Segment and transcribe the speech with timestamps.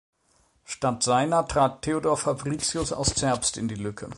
[0.65, 4.09] Statt seiner trat Theodor Fabricius aus Zerbst in die Lücke.